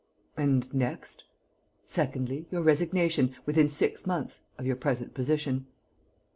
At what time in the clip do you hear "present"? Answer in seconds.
4.75-5.13